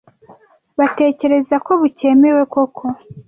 batekereza 0.79 1.55
ko 1.65 1.71
bucyemewe 1.81 2.41
Koko 2.53 2.85